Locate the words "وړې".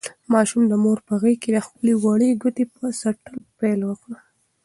2.03-2.29